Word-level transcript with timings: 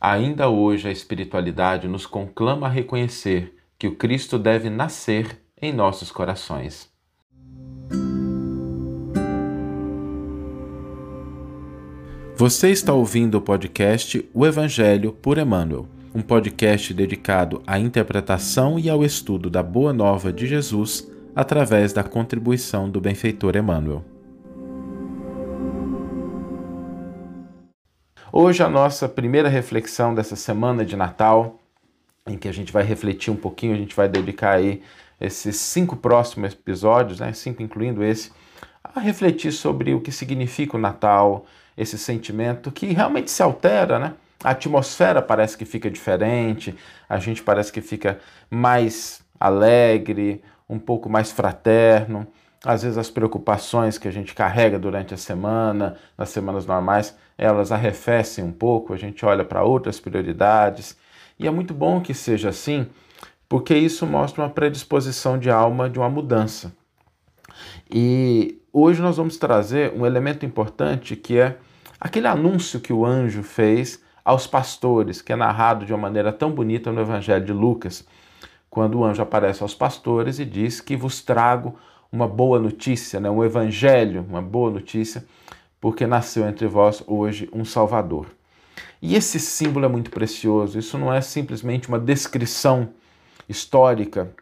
Ainda 0.00 0.48
hoje 0.48 0.88
a 0.88 0.92
espiritualidade 0.92 1.88
nos 1.88 2.04
conclama 2.04 2.66
a 2.66 2.70
reconhecer 2.70 3.54
que 3.78 3.86
o 3.86 3.96
Cristo 3.96 4.38
deve 4.38 4.68
nascer 4.68 5.40
em 5.60 5.72
nossos 5.72 6.10
corações. 6.10 6.90
Você 12.36 12.70
está 12.70 12.92
ouvindo 12.92 13.38
o 13.38 13.40
podcast 13.40 14.28
O 14.34 14.44
Evangelho 14.44 15.12
por 15.12 15.38
Emmanuel, 15.38 15.88
um 16.14 16.20
podcast 16.20 16.92
dedicado 16.92 17.62
à 17.66 17.78
interpretação 17.78 18.78
e 18.78 18.90
ao 18.90 19.02
estudo 19.02 19.48
da 19.48 19.62
Boa 19.62 19.94
Nova 19.94 20.30
de 20.30 20.46
Jesus 20.46 21.10
através 21.34 21.94
da 21.94 22.04
contribuição 22.04 22.90
do 22.90 23.00
benfeitor 23.00 23.56
Emmanuel. 23.56 24.04
Hoje 28.32 28.60
a 28.60 28.68
nossa 28.68 29.08
primeira 29.08 29.48
reflexão 29.48 30.12
dessa 30.12 30.34
semana 30.34 30.84
de 30.84 30.96
Natal, 30.96 31.60
em 32.26 32.36
que 32.36 32.48
a 32.48 32.52
gente 32.52 32.72
vai 32.72 32.82
refletir 32.82 33.32
um 33.32 33.36
pouquinho, 33.36 33.72
a 33.72 33.78
gente 33.78 33.94
vai 33.94 34.08
dedicar 34.08 34.56
aí 34.56 34.82
esses 35.20 35.56
cinco 35.56 35.96
próximos 35.96 36.52
episódios, 36.52 37.20
né, 37.20 37.32
cinco 37.32 37.62
incluindo 37.62 38.02
esse, 38.02 38.32
a 38.82 38.98
refletir 38.98 39.52
sobre 39.52 39.94
o 39.94 40.00
que 40.00 40.10
significa 40.10 40.76
o 40.76 40.80
Natal, 40.80 41.46
esse 41.76 41.96
sentimento 41.96 42.72
que 42.72 42.86
realmente 42.86 43.30
se 43.30 43.42
altera, 43.42 43.98
né? 43.98 44.14
A 44.42 44.50
atmosfera 44.50 45.22
parece 45.22 45.56
que 45.56 45.64
fica 45.64 45.88
diferente, 45.88 46.74
a 47.08 47.18
gente 47.18 47.42
parece 47.42 47.72
que 47.72 47.80
fica 47.80 48.18
mais 48.50 49.20
alegre, 49.38 50.42
um 50.68 50.80
pouco 50.80 51.08
mais 51.08 51.30
fraterno. 51.30 52.26
Às 52.66 52.82
vezes 52.82 52.98
as 52.98 53.08
preocupações 53.08 53.96
que 53.96 54.08
a 54.08 54.10
gente 54.10 54.34
carrega 54.34 54.76
durante 54.76 55.14
a 55.14 55.16
semana, 55.16 55.96
nas 56.18 56.30
semanas 56.30 56.66
normais, 56.66 57.16
elas 57.38 57.70
arrefecem 57.70 58.42
um 58.42 58.50
pouco, 58.50 58.92
a 58.92 58.96
gente 58.96 59.24
olha 59.24 59.44
para 59.44 59.62
outras 59.62 60.00
prioridades. 60.00 60.96
E 61.38 61.46
é 61.46 61.50
muito 61.52 61.72
bom 61.72 62.00
que 62.00 62.12
seja 62.12 62.48
assim, 62.48 62.88
porque 63.48 63.72
isso 63.72 64.04
mostra 64.04 64.42
uma 64.42 64.50
predisposição 64.50 65.38
de 65.38 65.48
alma 65.48 65.88
de 65.88 66.00
uma 66.00 66.10
mudança. 66.10 66.72
E 67.88 68.60
hoje 68.72 69.00
nós 69.00 69.16
vamos 69.16 69.36
trazer 69.36 69.92
um 69.92 70.04
elemento 70.04 70.44
importante 70.44 71.14
que 71.14 71.38
é 71.38 71.58
aquele 72.00 72.26
anúncio 72.26 72.80
que 72.80 72.92
o 72.92 73.06
anjo 73.06 73.44
fez 73.44 74.02
aos 74.24 74.44
pastores, 74.44 75.22
que 75.22 75.32
é 75.32 75.36
narrado 75.36 75.86
de 75.86 75.92
uma 75.92 76.02
maneira 76.02 76.32
tão 76.32 76.50
bonita 76.50 76.90
no 76.90 77.00
Evangelho 77.00 77.44
de 77.44 77.52
Lucas, 77.52 78.04
quando 78.68 78.98
o 78.98 79.04
anjo 79.04 79.22
aparece 79.22 79.62
aos 79.62 79.72
pastores 79.72 80.40
e 80.40 80.44
diz 80.44 80.80
que 80.80 80.96
vos 80.96 81.22
trago 81.22 81.76
uma 82.10 82.26
boa 82.26 82.58
notícia, 82.58 83.20
né? 83.20 83.30
um 83.30 83.44
evangelho, 83.44 84.24
uma 84.28 84.42
boa 84.42 84.70
notícia, 84.70 85.24
porque 85.80 86.06
nasceu 86.06 86.48
entre 86.48 86.66
vós 86.66 87.02
hoje 87.06 87.48
um 87.52 87.64
Salvador. 87.64 88.26
E 89.00 89.14
esse 89.14 89.38
símbolo 89.38 89.84
é 89.84 89.88
muito 89.88 90.10
precioso, 90.10 90.78
isso 90.78 90.98
não 90.98 91.12
é 91.12 91.20
simplesmente 91.20 91.88
uma 91.88 91.98
descrição 91.98 92.90
histórica 93.48 94.34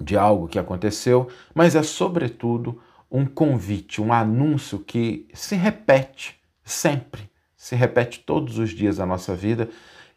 de 0.00 0.16
algo 0.16 0.48
que 0.48 0.58
aconteceu, 0.58 1.28
mas 1.54 1.74
é, 1.74 1.82
sobretudo, 1.82 2.80
um 3.10 3.26
convite, 3.26 4.00
um 4.00 4.12
anúncio 4.12 4.78
que 4.78 5.26
se 5.34 5.56
repete 5.56 6.40
sempre, 6.64 7.28
se 7.56 7.74
repete 7.74 8.20
todos 8.20 8.58
os 8.58 8.70
dias 8.70 8.98
da 8.98 9.04
nossa 9.04 9.34
vida, 9.34 9.68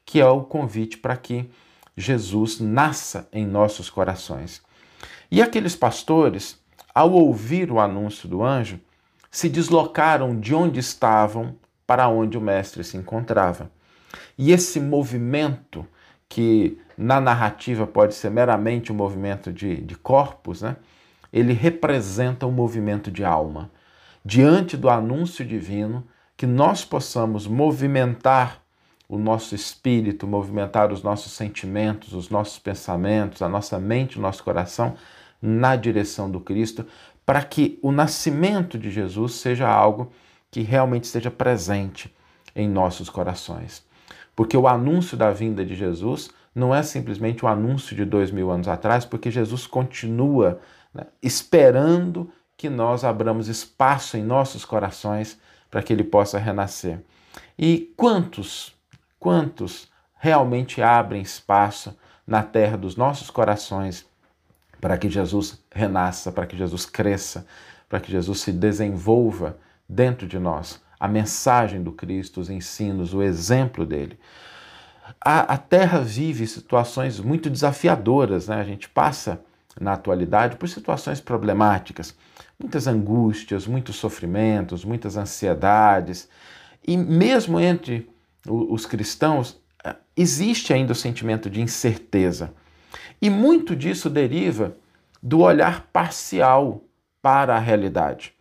que 0.05 0.21
é 0.21 0.27
o 0.27 0.43
convite 0.43 0.97
para 0.97 1.17
que 1.17 1.49
Jesus 1.97 2.59
nasça 2.59 3.27
em 3.33 3.45
nossos 3.45 3.89
corações. 3.89 4.61
E 5.31 5.41
aqueles 5.41 5.75
pastores, 5.75 6.62
ao 6.93 7.11
ouvir 7.11 7.71
o 7.71 7.79
anúncio 7.79 8.29
do 8.29 8.43
anjo, 8.43 8.79
se 9.31 9.49
deslocaram 9.49 10.39
de 10.39 10.53
onde 10.53 10.79
estavam 10.79 11.55
para 11.87 12.07
onde 12.07 12.37
o 12.37 12.41
mestre 12.41 12.83
se 12.83 12.97
encontrava. 12.97 13.71
E 14.37 14.51
esse 14.51 14.79
movimento, 14.79 15.85
que 16.29 16.77
na 16.97 17.19
narrativa 17.19 17.87
pode 17.87 18.13
ser 18.13 18.29
meramente 18.29 18.91
um 18.91 18.95
movimento 18.95 19.51
de, 19.51 19.77
de 19.77 19.95
corpos, 19.95 20.61
né? 20.61 20.75
ele 21.31 21.53
representa 21.53 22.45
um 22.45 22.51
movimento 22.51 23.09
de 23.09 23.25
alma. 23.25 23.71
Diante 24.23 24.77
do 24.77 24.89
anúncio 24.89 25.43
divino, 25.43 26.05
que 26.37 26.45
nós 26.45 26.85
possamos 26.85 27.47
movimentar 27.47 28.61
o 29.09 29.17
nosso 29.17 29.53
espírito, 29.53 30.27
movimentar 30.27 30.91
os 30.91 31.03
nossos 31.03 31.33
sentimentos, 31.33 32.13
os 32.13 32.29
nossos 32.29 32.59
pensamentos, 32.59 33.41
a 33.41 33.49
nossa 33.49 33.79
mente, 33.79 34.17
o 34.17 34.21
nosso 34.21 34.43
coração 34.43 34.95
na 35.45 35.75
direção 35.75 36.31
do 36.31 36.39
Cristo, 36.39 36.85
para 37.25 37.43
que 37.43 37.77
o 37.81 37.91
nascimento 37.91 38.77
de 38.77 38.89
Jesus 38.89 39.33
seja 39.33 39.67
algo 39.67 40.09
que 40.49 40.61
realmente 40.61 41.03
esteja 41.03 41.29
presente 41.29 42.15
em 42.55 42.69
nossos 42.69 43.09
corações. 43.09 43.85
Porque 44.33 44.55
o 44.55 44.69
anúncio 44.69 45.17
da 45.17 45.31
vinda 45.31 45.65
de 45.65 45.75
Jesus 45.75 46.29
não 46.55 46.73
é 46.73 46.81
simplesmente 46.81 47.43
o 47.43 47.47
um 47.47 47.51
anúncio 47.51 47.93
de 47.93 48.05
dois 48.05 48.31
mil 48.31 48.49
anos 48.49 48.69
atrás, 48.69 49.03
porque 49.03 49.29
Jesus 49.29 49.67
continua 49.67 50.61
né, 50.93 51.07
esperando 51.21 52.31
que 52.55 52.69
nós 52.69 53.03
abramos 53.03 53.49
espaço 53.49 54.15
em 54.15 54.23
nossos 54.23 54.63
corações 54.63 55.37
para 55.69 55.83
que 55.83 55.91
ele 55.91 56.03
possa 56.05 56.39
renascer. 56.39 57.01
E 57.59 57.93
quantos, 57.97 58.73
quantos 59.19 59.89
realmente 60.15 60.81
abrem 60.81 61.21
espaço 61.21 61.97
na 62.25 62.43
terra 62.43 62.77
dos 62.77 62.95
nossos 62.95 63.29
corações 63.29 64.05
para 64.83 64.97
que 64.97 65.09
Jesus 65.09 65.63
renasça, 65.73 66.29
para 66.29 66.45
que 66.45 66.57
Jesus 66.57 66.85
cresça, 66.85 67.47
para 67.87 68.01
que 68.01 68.11
Jesus 68.11 68.41
se 68.41 68.51
desenvolva 68.51 69.57
dentro 69.87 70.27
de 70.27 70.37
nós? 70.37 70.81
A 70.99 71.07
mensagem 71.07 71.81
do 71.81 71.93
Cristo, 71.93 72.41
os 72.41 72.49
ensinos, 72.49 73.13
o 73.13 73.23
exemplo 73.23 73.85
dele. 73.85 74.19
A, 75.21 75.53
a 75.53 75.57
terra 75.57 75.99
vive 76.01 76.45
situações 76.45 77.17
muito 77.17 77.49
desafiadoras, 77.49 78.49
né? 78.49 78.57
A 78.57 78.63
gente 78.65 78.89
passa 78.89 79.39
na 79.79 79.93
atualidade 79.93 80.57
por 80.57 80.67
situações 80.67 81.21
problemáticas 81.21 82.13
muitas 82.59 82.85
angústias, 82.85 83.65
muitos 83.65 83.95
sofrimentos, 83.95 84.83
muitas 84.83 85.15
ansiedades. 85.15 86.27
E 86.85 86.97
mesmo 86.97 87.57
entre 87.57 88.09
os 88.45 88.85
cristãos, 88.85 89.61
eh, 89.81 89.95
existe 90.17 90.73
ainda 90.73 90.91
o 90.91 90.95
sentimento 90.95 91.49
de 91.49 91.61
incerteza. 91.61 92.53
E 93.23 93.29
muito 93.29 93.73
disso 93.73 94.09
deriva 94.09 94.75
do 95.21 95.39
olhar 95.39 95.87
parcial 95.93 96.81
para 97.21 97.55
a 97.55 97.59
realidade. 97.59 98.33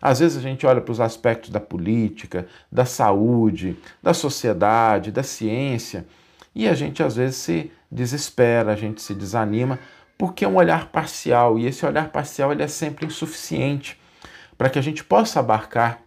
Às 0.00 0.20
vezes 0.20 0.38
a 0.38 0.40
gente 0.40 0.66
olha 0.66 0.80
para 0.80 0.92
os 0.92 0.98
aspectos 0.98 1.50
da 1.50 1.60
política, 1.60 2.46
da 2.72 2.86
saúde, 2.86 3.76
da 4.02 4.14
sociedade, 4.14 5.12
da 5.12 5.22
ciência, 5.22 6.06
e 6.54 6.66
a 6.66 6.72
gente 6.72 7.02
às 7.02 7.16
vezes 7.16 7.36
se 7.36 7.70
desespera, 7.92 8.72
a 8.72 8.76
gente 8.76 9.02
se 9.02 9.14
desanima, 9.14 9.78
porque 10.16 10.46
é 10.46 10.48
um 10.48 10.56
olhar 10.56 10.86
parcial 10.86 11.58
e 11.58 11.66
esse 11.66 11.84
olhar 11.84 12.08
parcial 12.08 12.50
ele 12.50 12.62
é 12.62 12.68
sempre 12.68 13.04
insuficiente 13.04 14.00
para 14.56 14.70
que 14.70 14.78
a 14.78 14.82
gente 14.82 15.04
possa 15.04 15.40
abarcar 15.40 16.00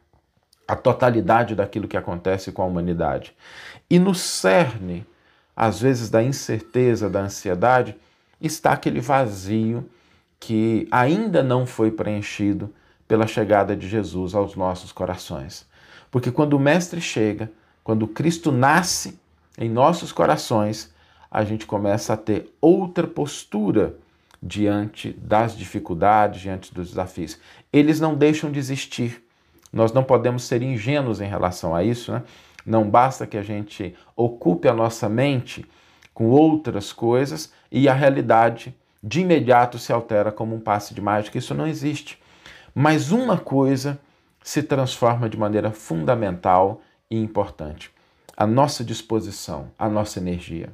a 0.67 0.75
totalidade 0.75 1.53
daquilo 1.53 1.87
que 1.87 1.97
acontece 1.97 2.51
com 2.51 2.63
a 2.63 2.65
humanidade. 2.65 3.35
E 3.87 3.99
no 3.99 4.15
cerne, 4.15 5.05
às 5.55 5.79
vezes, 5.79 6.09
da 6.09 6.23
incerteza, 6.23 7.07
da 7.07 7.19
ansiedade, 7.19 7.95
está 8.45 8.73
aquele 8.73 8.99
vazio 8.99 9.89
que 10.39 10.87
ainda 10.91 11.41
não 11.41 11.65
foi 11.65 11.89
preenchido 11.89 12.73
pela 13.07 13.25
chegada 13.25 13.75
de 13.75 13.87
Jesus 13.87 14.35
aos 14.35 14.55
nossos 14.55 14.91
corações. 14.91 15.65
Porque 16.11 16.31
quando 16.31 16.53
o 16.53 16.59
Mestre 16.59 16.99
chega, 16.99 17.51
quando 17.83 18.07
Cristo 18.07 18.51
nasce 18.51 19.19
em 19.57 19.69
nossos 19.69 20.11
corações, 20.11 20.93
a 21.31 21.43
gente 21.43 21.65
começa 21.65 22.13
a 22.13 22.17
ter 22.17 22.53
outra 22.61 23.07
postura 23.07 23.95
diante 24.41 25.13
das 25.13 25.57
dificuldades, 25.57 26.41
diante 26.41 26.73
dos 26.73 26.89
desafios. 26.89 27.39
Eles 27.71 27.99
não 27.99 28.13
deixam 28.13 28.51
de 28.51 28.59
existir. 28.59 29.23
Nós 29.71 29.93
não 29.93 30.03
podemos 30.03 30.43
ser 30.43 30.61
ingênuos 30.61 31.21
em 31.21 31.27
relação 31.27 31.73
a 31.73 31.83
isso, 31.83 32.11
né? 32.11 32.21
Não 32.65 32.89
basta 32.89 33.25
que 33.25 33.37
a 33.37 33.41
gente 33.41 33.95
ocupe 34.15 34.67
a 34.67 34.73
nossa 34.73 35.09
mente 35.09 35.65
com 36.13 36.29
outras 36.29 36.93
coisas 36.93 37.51
e 37.73 37.89
a 37.89 37.93
realidade 37.93 38.73
de 39.01 39.21
imediato 39.21 39.79
se 39.79 39.91
altera 39.91 40.31
como 40.31 40.55
um 40.55 40.59
passe 40.59 40.93
de 40.93 41.01
mágica. 41.01 41.39
Isso 41.39 41.55
não 41.55 41.67
existe. 41.67 42.21
Mas 42.73 43.11
uma 43.11 43.37
coisa 43.37 43.99
se 44.43 44.61
transforma 44.61 45.27
de 45.27 45.37
maneira 45.37 45.71
fundamental 45.71 46.81
e 47.09 47.17
importante: 47.17 47.91
a 48.37 48.45
nossa 48.45 48.83
disposição, 48.83 49.71
a 49.77 49.89
nossa 49.89 50.19
energia. 50.19 50.71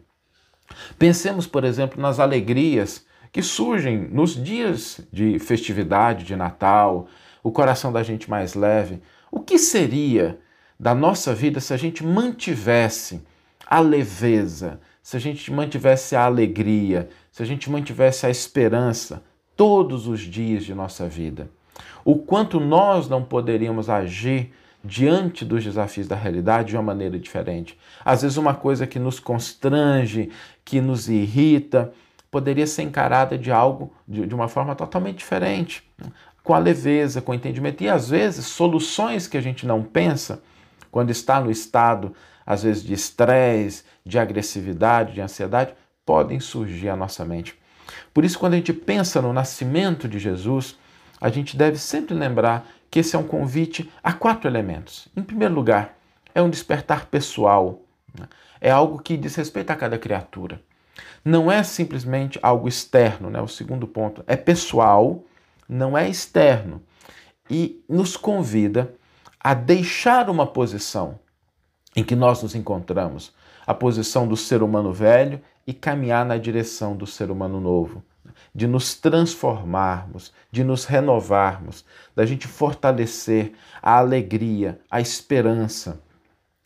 Pensemos, 0.99 1.47
por 1.47 1.63
exemplo, 1.63 1.99
nas 2.01 2.19
alegrias 2.19 3.05
que 3.31 3.41
surgem 3.41 3.97
nos 3.97 4.35
dias 4.35 4.99
de 5.11 5.39
festividade, 5.39 6.25
de 6.25 6.35
Natal, 6.35 7.07
o 7.41 7.51
coração 7.51 7.91
da 7.91 8.03
gente 8.03 8.29
mais 8.29 8.53
leve. 8.55 9.01
O 9.31 9.39
que 9.39 9.57
seria 9.57 10.39
da 10.79 10.93
nossa 10.93 11.33
vida 11.33 11.59
se 11.59 11.73
a 11.73 11.77
gente 11.77 12.03
mantivesse 12.03 13.21
a 13.65 13.79
leveza, 13.79 14.79
se 15.01 15.17
a 15.17 15.19
gente 15.19 15.51
mantivesse 15.51 16.15
a 16.15 16.25
alegria, 16.25 17.09
se 17.31 17.41
a 17.41 17.45
gente 17.45 17.69
mantivesse 17.69 18.25
a 18.25 18.29
esperança 18.29 19.23
todos 19.55 20.07
os 20.07 20.21
dias 20.21 20.63
de 20.63 20.73
nossa 20.73 21.07
vida? 21.07 21.49
O 22.03 22.15
quanto 22.15 22.59
nós 22.59 23.07
não 23.07 23.23
poderíamos 23.23 23.89
agir 23.89 24.51
diante 24.83 25.43
dos 25.43 25.63
desafios 25.63 26.07
da 26.07 26.15
realidade 26.15 26.69
de 26.69 26.77
uma 26.77 26.83
maneira 26.83 27.19
diferente. 27.19 27.77
Às 28.03 28.21
vezes, 28.21 28.37
uma 28.37 28.53
coisa 28.53 28.87
que 28.87 28.97
nos 28.97 29.19
constrange, 29.19 30.29
que 30.63 30.79
nos 30.79 31.09
irrita, 31.09 31.91
poderia 32.31 32.65
ser 32.65 32.83
encarada 32.83 33.37
de 33.37 33.51
algo 33.51 33.93
de, 34.07 34.25
de 34.25 34.33
uma 34.33 34.47
forma 34.47 34.75
totalmente 34.75 35.17
diferente, 35.17 35.83
com 36.43 36.53
a 36.53 36.59
leveza, 36.59 37.21
com 37.21 37.31
o 37.31 37.35
entendimento. 37.35 37.83
E 37.83 37.89
às 37.89 38.09
vezes, 38.09 38.45
soluções 38.45 39.27
que 39.27 39.37
a 39.37 39.41
gente 39.41 39.65
não 39.65 39.83
pensa, 39.83 40.41
quando 40.91 41.09
está 41.09 41.39
no 41.39 41.51
estado, 41.51 42.13
às 42.49 42.63
vezes, 42.63 42.81
de 42.81 42.95
estresse, 42.95 43.83
de 44.03 44.17
agressividade, 44.17 45.13
de 45.13 45.21
ansiedade, 45.21 45.71
podem 46.03 46.39
surgir 46.39 46.89
à 46.89 46.95
nossa 46.95 47.23
mente. 47.23 47.55
Por 48.11 48.25
isso, 48.25 48.39
quando 48.39 48.53
a 48.53 48.55
gente 48.55 48.73
pensa 48.73 49.21
no 49.21 49.31
nascimento 49.31 50.07
de 50.07 50.17
Jesus, 50.17 50.75
a 51.21 51.29
gente 51.29 51.55
deve 51.55 51.77
sempre 51.77 52.15
lembrar 52.15 52.67
que 52.89 52.97
esse 52.97 53.15
é 53.15 53.19
um 53.19 53.23
convite 53.23 53.87
a 54.03 54.13
quatro 54.13 54.49
elementos. 54.49 55.07
Em 55.15 55.21
primeiro 55.21 55.53
lugar, 55.53 55.95
é 56.33 56.41
um 56.41 56.49
despertar 56.49 57.05
pessoal, 57.05 57.83
né? 58.17 58.27
é 58.59 58.71
algo 58.71 58.97
que 58.97 59.15
diz 59.15 59.35
respeito 59.35 59.69
a 59.69 59.75
cada 59.75 59.99
criatura. 59.99 60.59
Não 61.23 61.51
é 61.51 61.61
simplesmente 61.61 62.39
algo 62.41 62.67
externo, 62.67 63.29
né? 63.29 63.39
O 63.39 63.47
segundo 63.47 63.85
ponto 63.85 64.23
é 64.25 64.35
pessoal, 64.35 65.23
não 65.67 65.95
é 65.95 66.09
externo. 66.09 66.81
E 67.47 67.83
nos 67.87 68.17
convida 68.17 68.91
a 69.39 69.53
deixar 69.53 70.31
uma 70.31 70.47
posição 70.47 71.19
em 71.95 72.03
que 72.03 72.15
nós 72.15 72.41
nos 72.43 72.55
encontramos, 72.55 73.33
a 73.65 73.73
posição 73.73 74.27
do 74.27 74.37
ser 74.37 74.63
humano 74.63 74.93
velho 74.93 75.41
e 75.65 75.73
caminhar 75.73 76.25
na 76.25 76.37
direção 76.37 76.95
do 76.95 77.05
ser 77.05 77.29
humano 77.31 77.59
novo 77.59 78.03
de 78.53 78.67
nos 78.67 78.95
transformarmos, 78.95 80.33
de 80.51 80.63
nos 80.63 80.85
renovarmos, 80.85 81.85
da 82.15 82.25
gente 82.25 82.47
fortalecer 82.47 83.53
a 83.81 83.97
alegria, 83.97 84.79
a 84.89 84.99
esperança, 84.99 86.01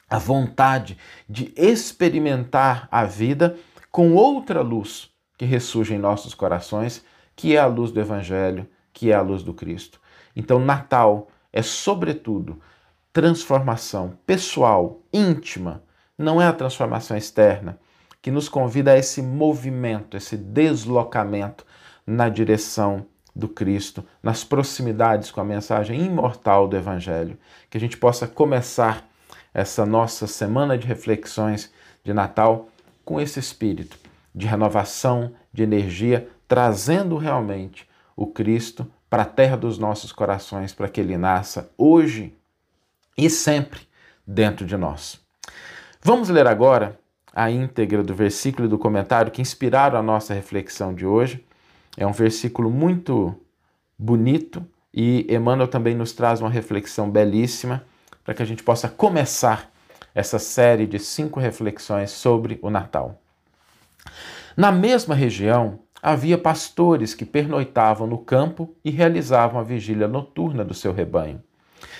a 0.09 0.17
vontade 0.17 0.97
de 1.27 1.53
experimentar 1.55 2.87
a 2.91 3.03
vida 3.03 3.57
com 3.91 4.13
outra 4.13 4.61
luz 4.61 5.09
que 5.37 5.45
ressurge 5.45 5.93
em 5.93 5.99
nossos 5.99 6.33
corações, 6.33 7.03
que 7.35 7.55
é 7.55 7.59
a 7.59 7.65
luz 7.65 7.91
do 7.91 7.99
Evangelho, 7.99 8.67
que 8.93 9.11
é 9.11 9.15
a 9.15 9.21
luz 9.21 9.43
do 9.43 9.53
Cristo. 9.53 9.99
Então, 10.35 10.59
Natal 10.59 11.27
é, 11.51 11.61
sobretudo, 11.61 12.59
transformação 13.13 14.17
pessoal, 14.25 14.99
íntima, 15.13 15.83
não 16.17 16.41
é 16.41 16.47
a 16.47 16.53
transformação 16.53 17.15
externa, 17.15 17.77
que 18.21 18.31
nos 18.31 18.49
convida 18.49 18.91
a 18.91 18.97
esse 18.97 19.21
movimento, 19.21 20.17
esse 20.17 20.35
deslocamento 20.35 21.63
na 22.05 22.27
direção 22.27 23.05
do 23.35 23.47
Cristo, 23.47 24.03
nas 24.21 24.43
proximidades 24.43 25.29
com 25.29 25.39
a 25.39 25.45
mensagem 25.45 26.03
imortal 26.03 26.67
do 26.67 26.75
Evangelho. 26.75 27.37
Que 27.69 27.77
a 27.77 27.79
gente 27.79 27.97
possa 27.97 28.27
começar 28.27 29.07
essa 29.53 29.85
nossa 29.85 30.25
semana 30.25 30.77
de 30.77 30.87
reflexões 30.87 31.71
de 32.03 32.13
Natal 32.13 32.69
com 33.05 33.21
esse 33.21 33.39
espírito 33.39 33.97
de 34.33 34.47
renovação, 34.47 35.33
de 35.51 35.61
energia, 35.61 36.27
trazendo 36.47 37.17
realmente 37.17 37.87
o 38.15 38.25
Cristo 38.25 38.91
para 39.09 39.23
a 39.23 39.27
terra 39.27 39.55
dos 39.55 39.77
nossos 39.77 40.11
corações, 40.11 40.73
para 40.73 40.89
que 40.89 40.99
ele 40.99 41.17
nasça 41.17 41.69
hoje 41.77 42.35
e 43.17 43.29
sempre 43.29 43.81
dentro 44.25 44.65
de 44.65 44.77
nós. 44.77 45.19
Vamos 46.01 46.29
ler 46.29 46.47
agora 46.47 46.99
a 47.33 47.49
íntegra 47.49 48.03
do 48.03 48.13
versículo 48.13 48.67
e 48.67 48.69
do 48.69 48.77
comentário 48.77 49.31
que 49.31 49.41
inspiraram 49.41 49.97
a 49.97 50.03
nossa 50.03 50.33
reflexão 50.33 50.93
de 50.93 51.05
hoje. 51.05 51.43
É 51.97 52.05
um 52.05 52.11
versículo 52.11 52.69
muito 52.69 53.35
bonito 53.97 54.65
e 54.93 55.25
Emmanuel 55.29 55.67
também 55.67 55.95
nos 55.95 56.13
traz 56.13 56.39
uma 56.39 56.49
reflexão 56.49 57.09
belíssima 57.09 57.83
para 58.23 58.33
que 58.33 58.43
a 58.43 58.45
gente 58.45 58.63
possa 58.63 58.87
começar 58.87 59.71
essa 60.13 60.37
série 60.37 60.85
de 60.85 60.99
cinco 60.99 61.39
reflexões 61.39 62.11
sobre 62.11 62.59
o 62.61 62.69
Natal. 62.69 63.19
Na 64.55 64.71
mesma 64.71 65.15
região, 65.15 65.79
havia 66.01 66.37
pastores 66.37 67.15
que 67.15 67.25
pernoitavam 67.25 68.05
no 68.05 68.19
campo 68.19 68.75
e 68.85 68.91
realizavam 68.91 69.59
a 69.59 69.63
vigília 69.63 70.07
noturna 70.07 70.63
do 70.63 70.73
seu 70.73 70.93
rebanho. 70.93 71.41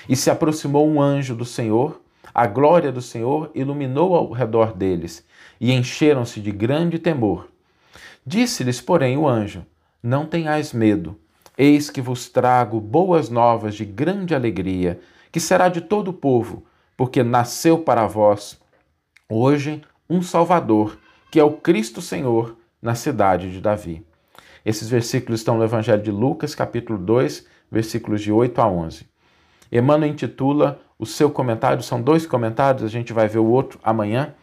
E 0.08 0.16
se 0.16 0.30
aproximou 0.30 0.88
um 0.88 1.02
anjo 1.02 1.36
do 1.36 1.46
Senhor 1.46 2.02
a 2.34 2.48
glória 2.48 2.92
do 2.92 3.02
Senhor 3.02 3.52
iluminou 3.54 4.16
ao 4.16 4.32
redor 4.32 4.74
deles 4.74 5.24
e 5.62 5.72
encheram-se 5.72 6.42
de 6.42 6.52
grande 6.52 6.98
temor. 6.98 7.48
Disse-lhes, 8.26 8.82
porém, 8.82 9.18
o 9.18 9.28
anjo: 9.28 9.64
Não 10.02 10.26
tenhais 10.26 10.74
medo, 10.74 11.16
eis 11.56 11.92
que 11.92 12.02
vos 12.02 12.28
trago 12.28 12.80
boas 12.80 13.30
novas 13.30 13.76
de 13.76 13.86
grande 13.86 14.34
alegria, 14.34 15.00
que 15.32 15.40
será 15.40 15.70
de 15.70 15.82
todo 15.82 16.08
o 16.08 16.14
povo, 16.14 16.66
porque 16.98 17.22
nasceu 17.22 17.78
para 17.78 18.08
vós 18.08 18.60
hoje 19.30 19.84
um 20.10 20.22
Salvador, 20.22 20.98
que 21.30 21.40
é 21.40 21.44
o 21.44 21.54
Cristo 21.54 22.02
Senhor, 22.02 22.58
na 22.82 22.96
cidade 22.96 23.52
de 23.52 23.62
Davi. 23.62 24.04
Esses 24.66 24.90
versículos 24.90 25.42
estão 25.42 25.58
no 25.58 25.64
Evangelho 25.64 26.02
de 26.02 26.12
Lucas, 26.12 26.56
capítulo 26.56 26.98
2, 26.98 27.46
versículos 27.72 28.22
de 28.22 28.32
8 28.32 28.60
a 28.60 28.68
11. 28.68 29.12
Emmanuel 29.75 30.12
intitula 30.12 30.80
o 31.00 31.06
seu 31.06 31.31
comentário, 31.31 31.81
são 31.81 32.00
dois 32.00 32.28
comentários, 32.28 32.84
a 32.84 32.88
gente 32.88 33.12
vai 33.12 33.28
ver 33.28 33.40
o 33.40 33.48
outro 33.48 33.80
amanhã. 33.84 34.36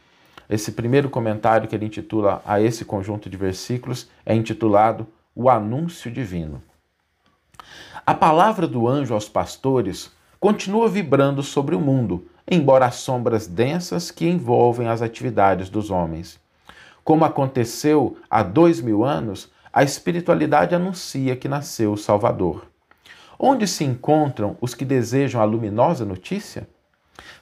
Esse 0.48 0.72
primeiro 0.72 1.08
comentário 1.08 1.68
que 1.68 1.76
ele 1.76 1.86
intitula 1.86 2.42
a 2.44 2.60
esse 2.60 2.84
conjunto 2.84 3.30
de 3.30 3.36
versículos 3.36 4.10
é 4.26 4.34
intitulado 4.34 5.06
O 5.32 5.48
Anúncio 5.48 6.10
Divino. 6.10 6.60
A 8.04 8.12
palavra 8.12 8.66
do 8.66 8.88
anjo 8.88 9.14
aos 9.14 9.28
pastores 9.28 10.10
continua 10.40 10.88
vibrando 10.88 11.44
sobre 11.44 11.76
o 11.76 11.80
mundo, 11.80 12.26
embora 12.50 12.86
as 12.86 12.96
sombras 12.96 13.46
densas 13.46 14.10
que 14.10 14.28
envolvem 14.28 14.88
as 14.88 15.00
atividades 15.00 15.70
dos 15.70 15.90
homens. 15.90 16.40
Como 17.04 17.24
aconteceu 17.24 18.16
há 18.28 18.42
dois 18.42 18.80
mil 18.80 19.04
anos, 19.04 19.48
a 19.72 19.84
espiritualidade 19.84 20.74
anuncia 20.74 21.36
que 21.36 21.46
nasceu 21.46 21.92
o 21.92 21.96
Salvador. 21.96 22.69
Onde 23.42 23.66
se 23.66 23.84
encontram 23.84 24.58
os 24.60 24.74
que 24.74 24.84
desejam 24.84 25.40
a 25.40 25.44
luminosa 25.44 26.04
notícia? 26.04 26.68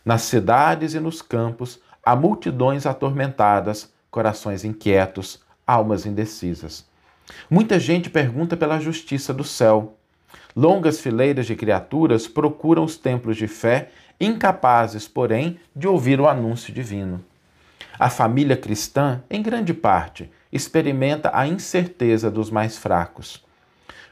Nas 0.05 0.23
cidades 0.23 0.95
e 0.95 1.01
nos 1.01 1.21
campos 1.21 1.81
há 2.07 2.15
multidões 2.15 2.87
atormentadas, 2.87 3.93
corações 4.09 4.65
inquietos, 4.65 5.43
almas 5.67 6.07
indecisas. 6.07 6.87
Muita 7.51 7.81
gente 7.81 8.09
pergunta 8.09 8.57
pela 8.57 8.79
justiça 8.79 9.35
do 9.35 9.43
céu. 9.43 9.97
Longas 10.55 11.01
fileiras 11.01 11.47
de 11.47 11.57
criaturas 11.57 12.29
procuram 12.29 12.85
os 12.85 12.97
templos 12.97 13.37
de 13.37 13.49
fé, 13.49 13.91
incapazes, 14.21 15.09
porém, 15.09 15.59
de 15.75 15.89
ouvir 15.89 16.21
o 16.21 16.29
anúncio 16.29 16.73
divino. 16.73 17.25
A 17.99 18.09
família 18.09 18.57
cristã, 18.57 19.21
em 19.29 19.43
grande 19.43 19.75
parte, 19.75 20.31
experimenta 20.53 21.33
a 21.35 21.45
incerteza 21.49 22.31
dos 22.31 22.53
mais 22.53 22.79
fracos. 22.79 23.45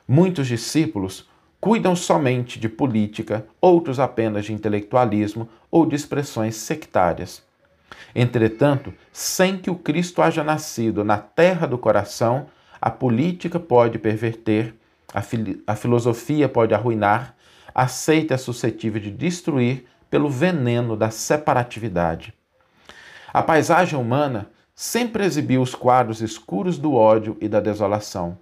Muitos 0.09 0.49
discípulos 0.49 1.28
cuidam 1.60 1.96
somente 1.96 2.58
de 2.58 2.68
política, 2.68 3.46
outros 3.60 3.98
apenas 3.98 4.44
de 4.44 4.52
intelectualismo 4.52 5.48
ou 5.70 5.86
de 5.86 5.96
expressões 5.96 6.56
sectárias. 6.56 7.42
Entretanto, 8.14 8.92
sem 9.12 9.58
que 9.58 9.70
o 9.70 9.75
Cristo 9.75 10.22
haja 10.22 10.42
nascido 10.42 11.04
na 11.04 11.18
terra 11.18 11.66
do 11.66 11.78
coração, 11.78 12.46
a 12.80 12.90
política 12.90 13.58
pode 13.58 13.98
perverter, 13.98 14.75
a, 15.12 15.22
fil 15.22 15.62
a 15.66 15.75
filosofia 15.75 16.48
pode 16.48 16.75
arruinar, 16.75 17.34
a 17.75 17.88
seita 17.88 18.34
é 18.34 18.36
suscetível 18.36 19.00
de 19.00 19.10
destruir 19.10 19.84
pelo 20.10 20.30
veneno 20.30 20.96
da 20.96 21.10
separatividade. 21.10 22.32
A 23.32 23.42
paisagem 23.42 23.98
humana 23.98 24.50
sempre 24.75 25.25
exibiu 25.25 25.60
os 25.60 25.75
quadros 25.75 26.22
escuros 26.22 26.78
do 26.78 26.94
ódio 26.94 27.36
e 27.40 27.48
da 27.48 27.60
desolação. 27.60 28.38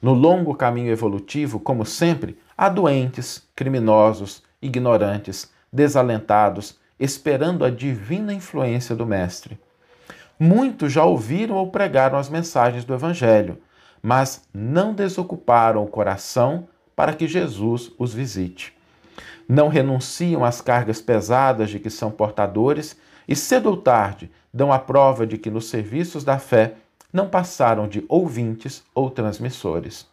No 0.00 0.14
longo 0.14 0.54
caminho 0.54 0.90
evolutivo, 0.90 1.58
como 1.58 1.84
sempre, 1.84 2.38
Há 2.60 2.68
doentes, 2.68 3.48
criminosos, 3.54 4.42
ignorantes, 4.60 5.48
desalentados, 5.72 6.76
esperando 6.98 7.64
a 7.64 7.70
divina 7.70 8.34
influência 8.34 8.96
do 8.96 9.06
Mestre. 9.06 9.56
Muitos 10.40 10.92
já 10.92 11.04
ouviram 11.04 11.54
ou 11.54 11.70
pregaram 11.70 12.18
as 12.18 12.28
mensagens 12.28 12.84
do 12.84 12.92
Evangelho, 12.92 13.58
mas 14.02 14.42
não 14.52 14.92
desocuparam 14.92 15.84
o 15.84 15.86
coração 15.86 16.66
para 16.96 17.12
que 17.12 17.28
Jesus 17.28 17.92
os 17.96 18.12
visite. 18.12 18.76
Não 19.48 19.68
renunciam 19.68 20.44
às 20.44 20.60
cargas 20.60 21.00
pesadas 21.00 21.70
de 21.70 21.78
que 21.78 21.90
são 21.90 22.10
portadores 22.10 22.98
e, 23.28 23.36
cedo 23.36 23.70
ou 23.70 23.76
tarde, 23.76 24.32
dão 24.52 24.72
a 24.72 24.80
prova 24.80 25.24
de 25.24 25.38
que 25.38 25.48
nos 25.48 25.68
serviços 25.68 26.24
da 26.24 26.40
fé 26.40 26.74
não 27.12 27.28
passaram 27.28 27.88
de 27.88 28.04
ouvintes 28.08 28.82
ou 28.94 29.10
transmissores. 29.10 30.06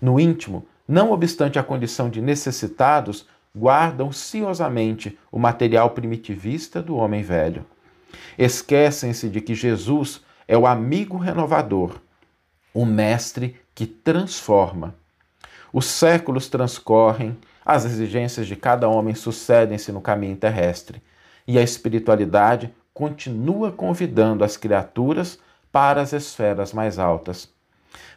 No 0.00 0.18
íntimo, 0.18 0.66
não 0.86 1.12
obstante 1.12 1.58
a 1.58 1.62
condição 1.62 2.10
de 2.10 2.20
necessitados, 2.20 3.26
guardam 3.54 4.10
ciosamente 4.10 5.18
o 5.30 5.38
material 5.38 5.90
primitivista 5.90 6.82
do 6.82 6.96
homem 6.96 7.22
velho. 7.22 7.64
Esquecem-se 8.38 9.28
de 9.28 9.40
que 9.40 9.54
Jesus 9.54 10.22
é 10.48 10.56
o 10.56 10.66
amigo 10.66 11.16
renovador, 11.16 12.00
o 12.74 12.84
mestre 12.84 13.56
que 13.74 13.86
transforma. 13.86 14.94
Os 15.72 15.86
séculos 15.86 16.48
transcorrem, 16.48 17.38
As 17.64 17.84
exigências 17.84 18.48
de 18.48 18.56
cada 18.56 18.88
homem 18.88 19.14
sucedem-se 19.14 19.92
no 19.92 20.00
caminho 20.00 20.36
terrestre, 20.36 21.00
e 21.46 21.58
a 21.58 21.62
espiritualidade 21.62 22.74
continua 22.92 23.70
convidando 23.70 24.42
as 24.42 24.56
criaturas 24.56 25.38
para 25.72 26.02
as 26.02 26.12
esferas 26.12 26.72
mais 26.72 26.98
altas. 26.98 27.48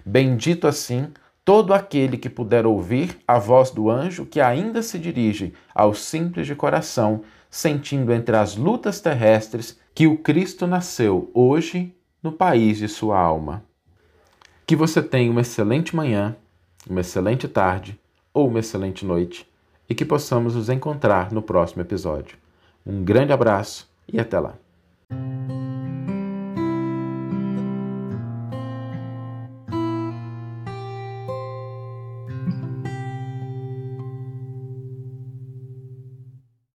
Bendito 0.05 0.67
assim 0.67 1.11
todo 1.45 1.75
aquele 1.75 2.17
que 2.17 2.29
puder 2.29 2.65
ouvir 2.65 3.19
a 3.27 3.37
voz 3.37 3.69
do 3.69 3.89
anjo 3.89 4.25
que 4.25 4.41
ainda 4.41 4.81
se 4.81 4.97
dirige 4.97 5.53
ao 5.73 5.93
simples 5.93 6.47
de 6.47 6.55
coração, 6.55 7.21
sentindo 7.49 8.11
entre 8.11 8.35
as 8.35 8.55
lutas 8.55 8.99
terrestres 8.99 9.79
que 9.93 10.07
o 10.07 10.17
Cristo 10.17 10.65
nasceu 10.65 11.29
hoje 11.33 11.95
no 12.21 12.31
país 12.31 12.79
de 12.79 12.87
sua 12.87 13.19
alma. 13.19 13.63
Que 14.65 14.75
você 14.75 15.01
tenha 15.01 15.31
uma 15.31 15.41
excelente 15.41 15.95
manhã, 15.95 16.35
uma 16.89 17.01
excelente 17.01 17.47
tarde 17.47 17.97
ou 18.33 18.47
uma 18.47 18.59
excelente 18.59 19.05
noite 19.05 19.47
e 19.87 19.93
que 19.93 20.03
possamos 20.03 20.55
nos 20.55 20.67
encontrar 20.67 21.31
no 21.31 21.43
próximo 21.43 21.83
episódio. 21.83 22.37
Um 22.83 23.03
grande 23.03 23.31
abraço 23.31 23.87
e 24.11 24.19
até 24.19 24.39
lá. 24.39 24.55